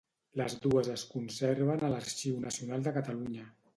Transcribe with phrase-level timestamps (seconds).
[0.39, 3.47] Les dues es conserven a l'Arxiu Nacional de Catalunya.